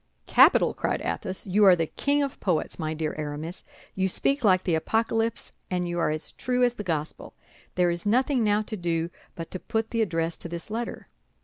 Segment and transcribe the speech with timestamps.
[0.25, 3.63] "Capital!" cried Athos; "you are the king of poets, my dear Aramis.
[3.93, 7.35] You speak like the Apocalypse, and you are as true as the Gospel.
[7.75, 11.07] There is nothing now to do but to put the address to this letter."